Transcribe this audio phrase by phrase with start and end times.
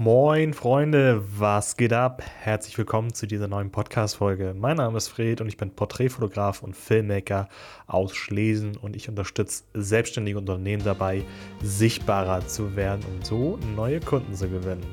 [0.00, 2.22] Moin Freunde, was geht ab?
[2.38, 4.54] Herzlich willkommen zu dieser neuen Podcast-Folge.
[4.56, 7.48] Mein Name ist Fred und ich bin Porträtfotograf und Filmmaker
[7.88, 11.24] aus Schlesen und ich unterstütze selbstständige Unternehmen dabei,
[11.64, 14.86] sichtbarer zu werden und so neue Kunden zu gewinnen.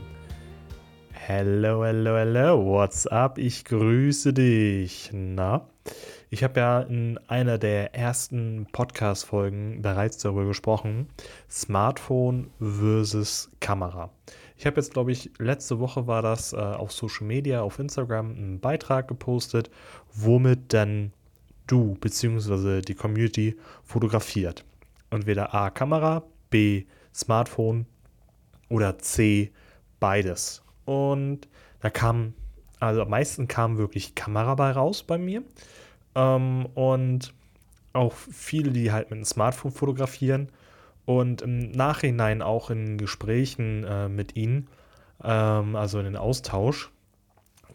[1.12, 3.37] Hello, hello, hello, what's up?
[3.37, 5.12] Ich grüße dich.
[5.13, 5.67] Na?
[6.31, 11.10] Ich habe ja in einer der ersten Podcast-Folgen bereits darüber gesprochen:
[11.47, 14.10] Smartphone versus Kamera.
[14.58, 18.32] Ich habe jetzt, glaube ich, letzte Woche war das äh, auf Social Media, auf Instagram,
[18.32, 19.70] einen Beitrag gepostet,
[20.14, 21.12] womit dann
[21.68, 22.81] du bzw.
[22.81, 24.64] die Community fotografiert.
[25.09, 27.86] Entweder A Kamera, B Smartphone
[28.70, 29.52] oder C
[30.00, 30.62] beides.
[30.86, 31.48] Und
[31.81, 32.34] da kam,
[32.80, 35.44] also am meisten kam wirklich Kamera bei raus bei mir.
[36.16, 37.34] Ähm, und
[37.94, 40.50] auch viele, die halt mit einem Smartphone fotografieren
[41.05, 44.68] und im Nachhinein auch in Gesprächen äh, mit ihnen,
[45.23, 46.91] ähm, also in den Austausch,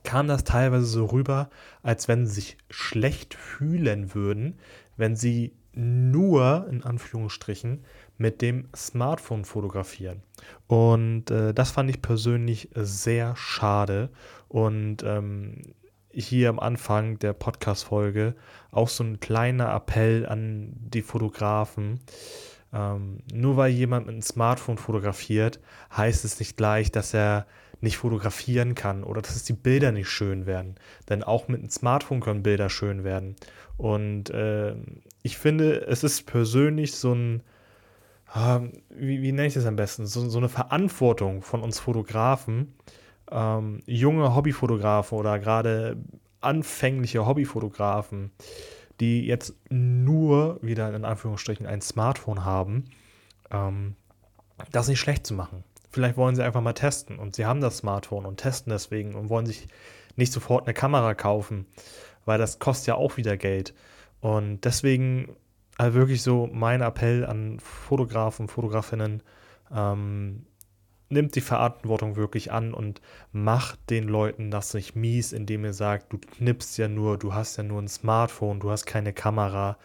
[0.03, 1.51] kam das teilweise so rüber,
[1.83, 4.58] als wenn sie sich schlecht fühlen würden,
[4.97, 7.84] wenn sie nur in Anführungsstrichen
[8.19, 10.23] mit dem Smartphone fotografieren.
[10.67, 14.11] Und äh, das fand ich persönlich sehr schade.
[14.48, 15.62] Und ähm,
[16.12, 18.34] hier am Anfang der Podcast-Folge
[18.73, 22.01] auch so ein kleiner Appell an die Fotografen.
[22.73, 25.61] Ähm, nur weil jemand mit einem Smartphone fotografiert,
[25.97, 27.47] heißt es nicht gleich, dass er
[27.81, 30.77] nicht fotografieren kann oder dass die Bilder nicht schön werden.
[31.09, 33.37] Denn auch mit einem Smartphone können Bilder schön werden.
[33.77, 34.75] Und äh,
[35.23, 37.43] ich finde, es ist persönlich so ein,
[38.35, 38.61] äh,
[38.91, 42.75] wie, wie nenne ich das am besten, so, so eine Verantwortung von uns Fotografen,
[43.31, 45.97] ähm, junge Hobbyfotografen oder gerade
[46.41, 48.33] anfängliche Hobbyfotografen,
[49.01, 52.84] die jetzt nur wieder in Anführungsstrichen ein Smartphone haben,
[53.51, 53.97] ähm,
[54.70, 55.65] das nicht schlecht zu machen.
[55.91, 59.29] Vielleicht wollen sie einfach mal testen und sie haben das Smartphone und testen deswegen und
[59.29, 59.67] wollen sich
[60.17, 61.67] nicht sofort eine Kamera kaufen,
[62.25, 63.75] weil das kostet ja auch wieder Geld.
[64.20, 65.36] Und deswegen
[65.80, 69.23] also wirklich so mein Appell an Fotografen, Fotografinnen,
[69.74, 70.45] ähm,
[71.11, 73.01] nimmt die Verantwortung wirklich an und
[73.33, 77.57] macht den Leuten das nicht mies, indem ihr sagt, du knippst ja nur, du hast
[77.57, 79.77] ja nur ein Smartphone, du hast keine Kamera.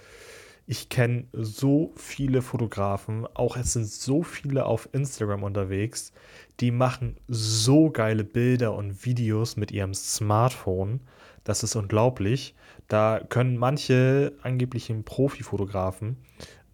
[0.67, 6.13] Ich kenne so viele Fotografen, auch es sind so viele auf Instagram unterwegs,
[6.59, 11.01] die machen so geile Bilder und Videos mit ihrem Smartphone.
[11.43, 12.55] Das ist unglaublich.
[12.87, 16.17] Da können manche angeblichen Profifotografen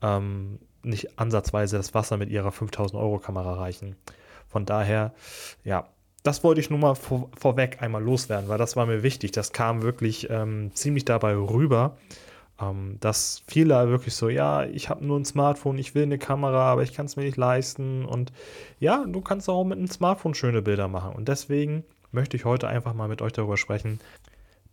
[0.02, 3.96] ähm, nicht ansatzweise das Wasser mit ihrer 5000 Euro Kamera reichen.
[4.52, 5.14] Von daher,
[5.64, 5.88] ja,
[6.24, 9.32] das wollte ich nur mal vor, vorweg einmal loswerden, weil das war mir wichtig.
[9.32, 11.98] Das kam wirklich ähm, ziemlich dabei rüber,
[12.62, 16.72] ähm, dass viele wirklich so, ja, ich habe nur ein Smartphone, ich will eine Kamera,
[16.72, 18.06] aber ich kann es mir nicht leisten.
[18.06, 18.32] Und
[18.80, 21.14] ja, du kannst auch mit einem Smartphone schöne Bilder machen.
[21.14, 24.00] Und deswegen möchte ich heute einfach mal mit euch darüber sprechen.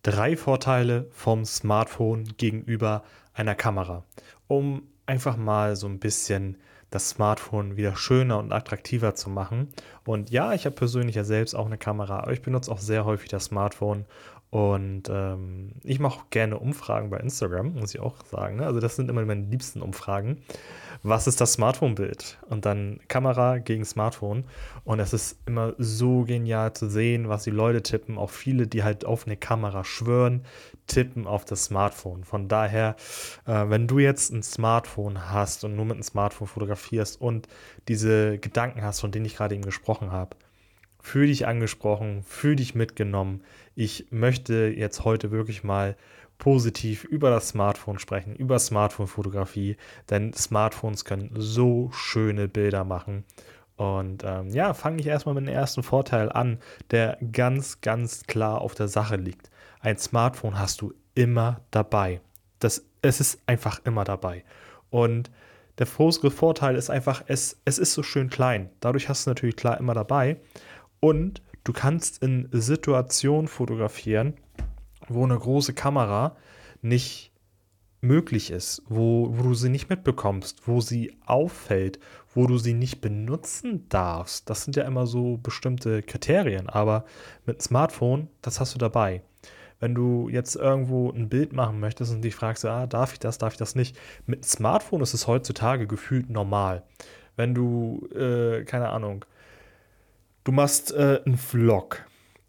[0.03, 3.03] Drei Vorteile vom Smartphone gegenüber
[3.33, 4.05] einer Kamera,
[4.49, 6.57] um einfach mal so ein bisschen
[6.91, 9.69] das Smartphone wieder schöner und attraktiver zu machen.
[10.05, 13.05] Und ja, ich habe persönlich ja selbst auch eine Kamera, aber ich benutze auch sehr
[13.05, 14.07] häufig das Smartphone.
[14.51, 18.57] Und ähm, ich mache gerne Umfragen bei Instagram, muss ich auch sagen.
[18.57, 18.67] Ne?
[18.67, 20.39] Also das sind immer meine liebsten Umfragen.
[21.03, 22.39] Was ist das Smartphone-Bild?
[22.49, 24.45] Und dann Kamera gegen Smartphone.
[24.85, 28.17] Und es ist immer so genial zu sehen, was die Leute tippen.
[28.17, 30.45] Auch viele, die halt auf eine Kamera schwören,
[30.87, 32.25] tippen auf das Smartphone.
[32.25, 32.97] Von daher,
[33.47, 37.49] äh, wenn du jetzt ein Smartphone hast und nur mit einem Smartphone fotografierst und
[37.87, 40.37] diese Gedanken hast, von denen ich gerade eben gesprochen habe,
[41.01, 43.43] fühl dich angesprochen, fühl dich mitgenommen.
[43.75, 45.97] Ich möchte jetzt heute wirklich mal
[46.39, 49.77] positiv über das Smartphone sprechen, über Smartphone-Fotografie,
[50.09, 53.25] denn Smartphones können so schöne Bilder machen.
[53.77, 56.59] Und ähm, ja, fange ich erstmal mit dem ersten Vorteil an,
[56.91, 59.51] der ganz, ganz klar auf der Sache liegt.
[59.81, 62.21] Ein Smartphone hast du immer dabei.
[62.59, 64.45] Das, es ist einfach immer dabei.
[64.91, 65.31] Und
[65.79, 68.69] der größere Vorteil ist einfach, es, es ist so schön klein.
[68.81, 70.39] Dadurch hast du natürlich klar immer dabei.
[71.01, 74.35] Und du kannst in Situationen fotografieren,
[75.09, 76.37] wo eine große Kamera
[76.83, 77.33] nicht
[78.01, 81.99] möglich ist, wo, wo du sie nicht mitbekommst, wo sie auffällt,
[82.35, 84.49] wo du sie nicht benutzen darfst.
[84.49, 87.05] Das sind ja immer so bestimmte Kriterien, aber
[87.47, 89.23] mit Smartphone, das hast du dabei.
[89.81, 93.39] Wenn du jetzt irgendwo ein Bild machen möchtest und dich fragst, ah, darf ich das,
[93.39, 93.97] darf ich das nicht?
[94.27, 96.83] Mit Smartphone ist es heutzutage gefühlt normal.
[97.37, 99.25] Wenn du, äh, keine Ahnung,
[100.49, 102.07] du machst äh, einen Vlog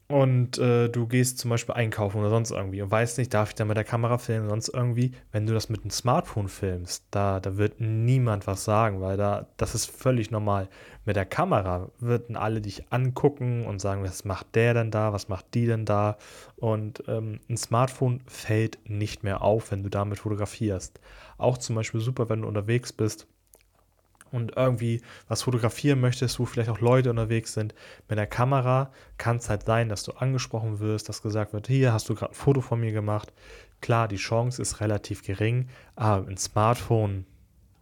[0.08, 3.56] und äh, du gehst zum Beispiel einkaufen oder sonst irgendwie und weißt nicht, darf ich
[3.56, 7.42] da mit der Kamera filmen, sonst irgendwie, wenn du das mit einem Smartphone filmst, da,
[7.42, 10.70] da wird niemand was sagen, weil da, das ist völlig normal.
[11.04, 15.28] Mit der Kamera würden alle dich angucken und sagen, was macht der denn da, was
[15.28, 16.18] macht die denn da?
[16.56, 21.02] Und ähm, ein Smartphone fällt nicht mehr auf, wenn du damit fotografierst.
[21.38, 23.28] Auch zum Beispiel super, wenn du unterwegs bist
[24.32, 27.74] und irgendwie was fotografieren möchtest, wo vielleicht auch Leute unterwegs sind,
[28.08, 31.94] mit der Kamera kann es halt sein, dass du angesprochen wirst, dass gesagt wird, hier
[31.94, 33.34] hast du gerade ein Foto von mir gemacht.
[33.82, 37.26] Klar, die Chance ist relativ gering, aber ein Smartphone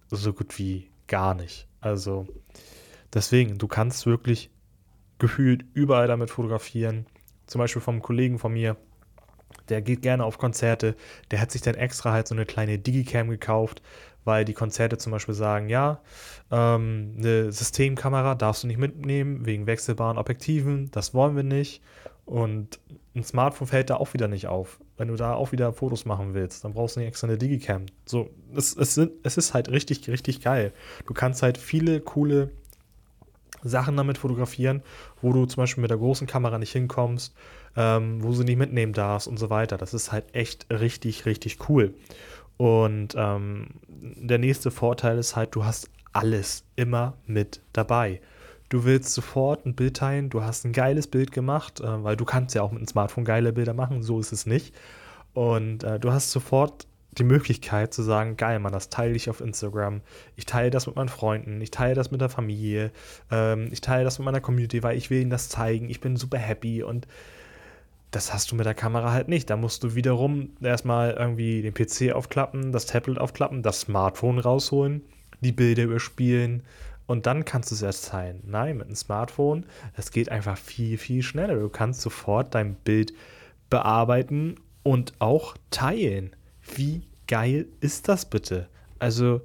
[0.10, 1.68] so gut wie gar nicht.
[1.82, 2.28] Also
[3.14, 4.50] deswegen, du kannst wirklich
[5.20, 7.06] gefühlt überall damit fotografieren.
[7.48, 8.78] Zum Beispiel vom Kollegen von mir,
[9.70, 10.96] der geht gerne auf Konzerte,
[11.32, 13.82] der hat sich dann extra halt so eine kleine Digicam gekauft,
[14.28, 16.02] weil die Konzerte zum Beispiel sagen, ja,
[16.52, 21.82] ähm, eine Systemkamera darfst du nicht mitnehmen wegen wechselbaren Objektiven, das wollen wir nicht.
[22.26, 22.80] Und
[23.16, 24.80] ein Smartphone fällt da auch wieder nicht auf.
[24.98, 27.86] Wenn du da auch wieder Fotos machen willst, dann brauchst du nicht extra eine Digicam.
[28.06, 30.74] So, es, es, es ist halt richtig, richtig geil.
[31.08, 32.52] Du kannst halt viele coole
[33.64, 34.84] Sachen damit fotografieren,
[35.22, 37.34] wo du zum Beispiel mit der großen Kamera nicht hinkommst,
[37.78, 39.78] ähm, wo du sie nicht mitnehmen darfst und so weiter.
[39.78, 41.94] Das ist halt echt richtig, richtig cool.
[42.58, 43.68] Und ähm,
[44.16, 48.22] der nächste Vorteil ist halt, du hast alles immer mit dabei.
[48.70, 52.26] Du willst sofort ein Bild teilen, du hast ein geiles Bild gemacht, äh, weil du
[52.26, 54.76] kannst ja auch mit einem Smartphone geile Bilder machen, so ist es nicht.
[55.34, 56.88] Und äh, du hast sofort
[57.18, 60.02] die Möglichkeit zu sagen, geil, Mann, das teile ich auf Instagram.
[60.36, 62.92] Ich teile das mit meinen Freunden, ich teile das mit der Familie,
[63.32, 65.90] ähm, ich teile das mit meiner Community, weil ich will ihnen das zeigen.
[65.90, 67.08] Ich bin super happy und
[68.12, 69.50] das hast du mit der Kamera halt nicht.
[69.50, 75.02] Da musst du wiederum erstmal irgendwie den PC aufklappen, das Tablet aufklappen, das Smartphone rausholen,
[75.42, 76.64] die Bilder überspielen
[77.08, 78.44] und dann kannst du es erst teilen.
[78.46, 79.66] Nein, mit einem Smartphone,
[79.96, 81.56] das geht einfach viel, viel schneller.
[81.56, 83.14] Du kannst sofort dein Bild
[83.70, 86.36] bearbeiten und auch teilen.
[86.76, 88.68] Wie geil ist das bitte?
[89.00, 89.42] Also,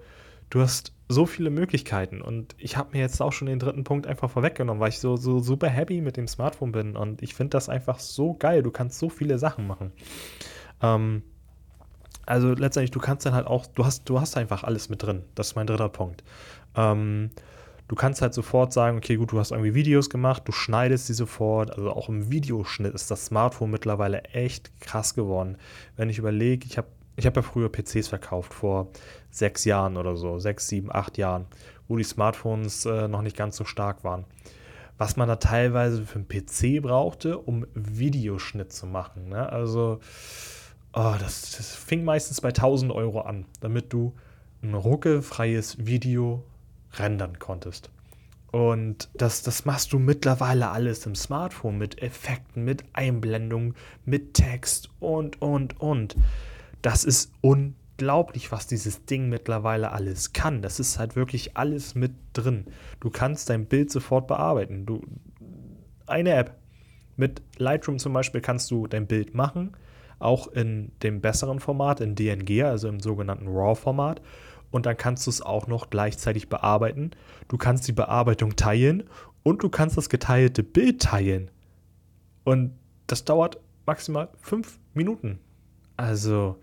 [0.50, 4.06] du hast so viele Möglichkeiten und ich habe mir jetzt auch schon den dritten Punkt
[4.06, 7.50] einfach vorweggenommen, weil ich so, so super happy mit dem Smartphone bin und ich finde
[7.50, 8.62] das einfach so geil.
[8.62, 9.92] Du kannst so viele Sachen machen.
[10.82, 11.22] Ähm,
[12.26, 15.22] also letztendlich, du kannst dann halt auch, du hast, du hast einfach alles mit drin.
[15.34, 16.22] Das ist mein dritter Punkt.
[16.76, 17.30] Ähm,
[17.88, 21.14] du kannst halt sofort sagen, okay, gut, du hast irgendwie Videos gemacht, du schneidest sie
[21.14, 21.72] sofort.
[21.72, 25.56] Also auch im Videoschnitt ist das Smartphone mittlerweile echt krass geworden.
[25.96, 28.88] Wenn ich überlege, ich habe ich habe ja früher PCs verkauft, vor
[29.30, 31.46] sechs Jahren oder so, sechs, sieben, acht Jahren,
[31.88, 34.24] wo die Smartphones äh, noch nicht ganz so stark waren.
[34.98, 39.30] Was man da teilweise für einen PC brauchte, um Videoschnitt zu machen.
[39.30, 39.50] Ne?
[39.50, 40.00] Also,
[40.92, 44.14] oh, das, das, fing meistens bei 1000 Euro an, damit du
[44.62, 46.44] ein ruckelfreies Video
[46.94, 47.90] rendern konntest.
[48.52, 53.74] Und das, das machst du mittlerweile alles im Smartphone mit Effekten, mit Einblendungen,
[54.04, 56.16] mit Text und, und, und
[56.82, 60.62] das ist unglaublich, was dieses Ding mittlerweile alles kann.
[60.62, 62.67] Das ist halt wirklich alles mit drin.
[63.00, 64.84] Du kannst dein Bild sofort bearbeiten.
[64.84, 65.02] Du,
[66.06, 66.58] eine App.
[67.17, 69.76] Mit Lightroom zum Beispiel kannst du dein Bild machen,
[70.19, 74.23] auch in dem besseren Format, in DNG, also im sogenannten RAW-Format.
[74.70, 77.11] Und dann kannst du es auch noch gleichzeitig bearbeiten.
[77.49, 79.05] Du kannst die Bearbeitung teilen
[79.43, 81.50] und du kannst das geteilte Bild teilen.
[82.44, 82.73] Und
[83.06, 85.38] das dauert maximal fünf Minuten.
[85.96, 86.56] Also,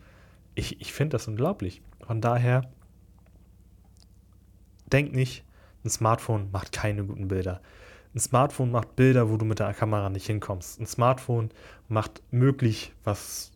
[0.60, 1.82] ich, ich finde das unglaublich.
[2.06, 2.70] Von daher,
[4.92, 5.44] denk nicht,
[5.84, 7.62] ein Smartphone macht keine guten Bilder.
[8.14, 10.80] Ein Smartphone macht Bilder, wo du mit der Kamera nicht hinkommst.
[10.80, 11.50] Ein Smartphone
[11.88, 13.52] macht möglich, was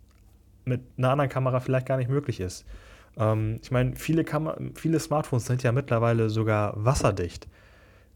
[0.65, 2.65] mit einer anderen Kamera vielleicht gar nicht möglich ist.
[3.17, 4.25] Ähm, ich meine, viele,
[4.75, 7.48] viele Smartphones sind ja mittlerweile sogar wasserdicht.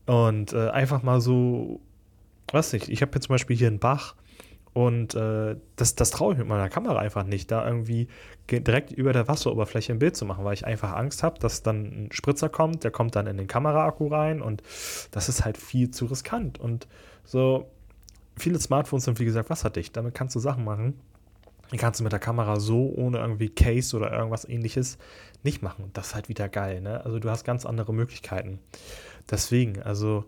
[0.05, 1.81] Und äh, einfach mal so,
[2.51, 4.15] weiß nicht, ich habe jetzt zum Beispiel hier einen Bach,
[4.77, 8.09] und äh, das, das traue ich mit meiner Kamera einfach nicht, da irgendwie
[8.51, 11.85] direkt über der Wasseroberfläche ein Bild zu machen, weil ich einfach Angst habe, dass dann
[11.85, 14.61] ein Spritzer kommt, der kommt dann in den Kameraakku rein und
[15.09, 16.59] das ist halt viel zu riskant.
[16.59, 16.87] Und
[17.23, 17.71] so,
[18.37, 20.93] viele Smartphones sind wie gesagt wasserdicht, damit kannst du Sachen machen.
[21.71, 24.99] Die kannst du mit der Kamera so ohne irgendwie Case oder irgendwas ähnliches
[25.41, 25.89] nicht machen.
[25.93, 27.03] Das ist halt wieder geil, ne?
[27.03, 28.59] Also du hast ganz andere Möglichkeiten.
[29.27, 30.25] Deswegen, also,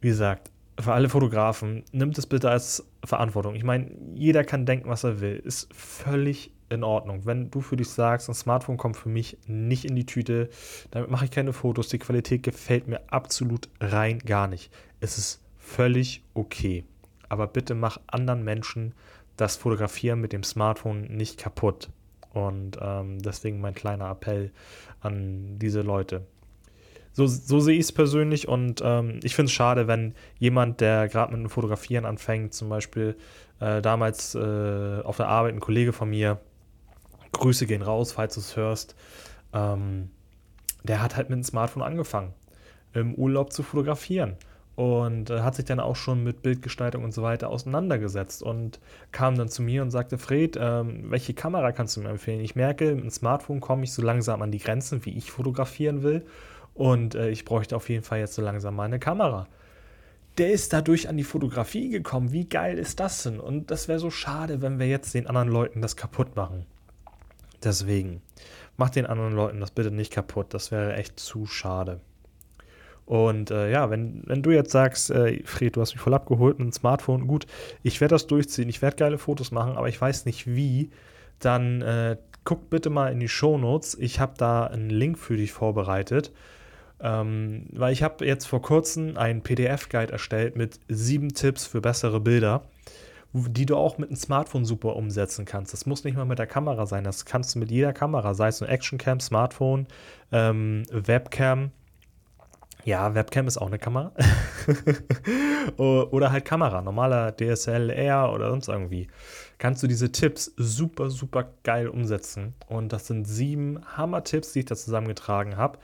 [0.00, 3.54] wie gesagt, für alle Fotografen, nimmt es bitte als Verantwortung.
[3.54, 5.36] Ich meine, jeder kann denken, was er will.
[5.36, 7.24] Ist völlig in Ordnung.
[7.24, 10.50] Wenn du für dich sagst, ein Smartphone kommt für mich nicht in die Tüte,
[10.90, 14.72] damit mache ich keine Fotos, die Qualität gefällt mir absolut rein gar nicht.
[15.00, 16.84] Es ist völlig okay.
[17.28, 18.94] Aber bitte mach anderen Menschen
[19.36, 21.90] das Fotografieren mit dem Smartphone nicht kaputt.
[22.32, 24.50] Und ähm, deswegen mein kleiner Appell
[25.00, 26.26] an diese Leute.
[27.16, 31.08] So, so sehe ich es persönlich und ähm, ich finde es schade, wenn jemand, der
[31.08, 33.16] gerade mit dem Fotografieren anfängt, zum Beispiel
[33.58, 36.38] äh, damals äh, auf der Arbeit ein Kollege von mir,
[37.32, 38.96] Grüße gehen raus, falls du es hörst,
[39.54, 40.10] ähm,
[40.82, 42.34] der hat halt mit dem Smartphone angefangen,
[42.92, 44.36] im Urlaub zu fotografieren
[44.74, 48.78] und äh, hat sich dann auch schon mit Bildgestaltung und so weiter auseinandergesetzt und
[49.10, 52.40] kam dann zu mir und sagte, Fred, ähm, welche Kamera kannst du mir empfehlen?
[52.40, 56.02] Ich merke, mit dem Smartphone komme ich so langsam an die Grenzen, wie ich fotografieren
[56.02, 56.26] will
[56.76, 59.48] und äh, ich bräuchte auf jeden Fall jetzt so langsam mal eine Kamera.
[60.38, 62.32] Der ist dadurch an die Fotografie gekommen.
[62.32, 63.40] Wie geil ist das denn?
[63.40, 66.66] Und das wäre so schade, wenn wir jetzt den anderen Leuten das kaputt machen.
[67.64, 68.20] Deswegen,
[68.76, 70.52] mach den anderen Leuten das bitte nicht kaputt.
[70.52, 72.00] Das wäre echt zu schade.
[73.06, 76.58] Und äh, ja, wenn, wenn du jetzt sagst, äh, Fred, du hast mich voll abgeholt
[76.58, 77.46] mit dem Smartphone, gut,
[77.82, 80.90] ich werde das durchziehen, ich werde geile Fotos machen, aber ich weiß nicht wie,
[81.38, 83.96] dann äh, guck bitte mal in die Show Notes.
[83.98, 86.32] Ich habe da einen Link für dich vorbereitet.
[87.00, 92.20] Ähm, weil ich habe jetzt vor kurzem einen PDF-Guide erstellt mit sieben Tipps für bessere
[92.20, 92.62] Bilder,
[93.32, 95.72] die du auch mit einem Smartphone super umsetzen kannst.
[95.72, 98.48] Das muss nicht mal mit der Kamera sein, das kannst du mit jeder Kamera, sei
[98.48, 99.86] es ein Actioncam, Smartphone,
[100.32, 101.70] ähm, Webcam
[102.86, 104.12] ja, Webcam ist auch eine Kamera.
[105.76, 109.08] oder halt Kamera, normaler DSLR oder sonst irgendwie.
[109.58, 112.54] Kannst du diese Tipps super, super geil umsetzen.
[112.68, 115.80] Und das sind sieben Hammer-Tipps, die ich da zusammengetragen habe.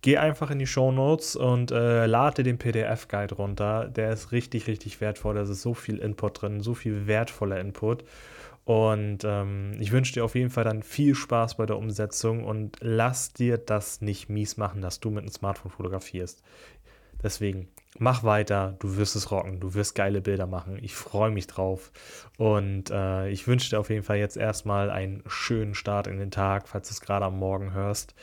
[0.00, 3.88] Geh einfach in die Show Notes und äh, lade den PDF-Guide runter.
[3.88, 5.34] Der ist richtig, richtig wertvoll.
[5.34, 8.04] Da ist so viel Input drin, so viel wertvoller Input.
[8.64, 12.76] Und ähm, ich wünsche dir auf jeden Fall dann viel Spaß bei der Umsetzung und
[12.80, 16.42] lass dir das nicht mies machen, dass du mit einem Smartphone fotografierst.
[17.22, 20.78] Deswegen, mach weiter, du wirst es rocken, du wirst geile Bilder machen.
[20.82, 21.90] Ich freue mich drauf.
[22.36, 26.30] Und äh, ich wünsche dir auf jeden Fall jetzt erstmal einen schönen Start in den
[26.30, 28.14] Tag, falls du es gerade am Morgen hörst.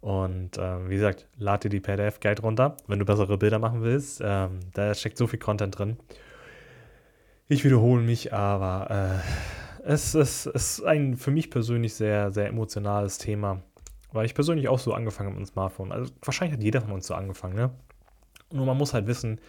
[0.00, 4.20] Und äh, wie gesagt, lad dir die PDF-Guide runter, wenn du bessere Bilder machen willst.
[4.24, 5.96] Ähm, da steckt so viel Content drin.
[7.48, 9.22] Ich wiederhole mich, aber
[9.84, 13.62] äh, es, es, es ist ein für mich persönlich sehr, sehr emotionales Thema,
[14.12, 15.90] weil ich persönlich auch so angefangen habe mit dem Smartphone.
[15.90, 17.70] Also wahrscheinlich hat jeder von uns so angefangen, ne?
[18.52, 19.40] Nur man muss halt wissen,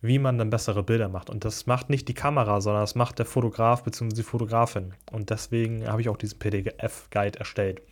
[0.00, 1.30] wie man dann bessere Bilder macht.
[1.30, 4.14] Und das macht nicht die Kamera, sondern das macht der Fotograf bzw.
[4.14, 4.94] die Fotografin.
[5.10, 7.82] Und deswegen habe ich auch diesen PDF-Guide erstellt.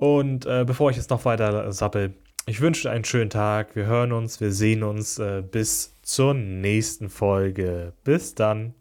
[0.00, 2.14] Und äh, bevor ich jetzt noch weiter sappel,
[2.46, 3.76] ich wünsche einen schönen Tag.
[3.76, 5.18] Wir hören uns, wir sehen uns.
[5.18, 7.92] Äh, bis zur nächsten Folge.
[8.02, 8.72] Bis dann.